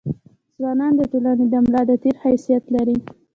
[0.59, 2.97] ځوانان د ټولني د ملا د تیر حيثيت لري.